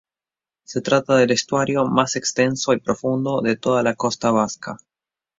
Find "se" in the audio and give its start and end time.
0.63-0.81